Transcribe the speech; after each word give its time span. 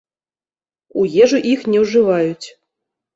У 1.01 1.03
ежу 1.25 1.41
іх 1.51 1.65
не 1.73 1.83
ўжываюць. 1.83 2.47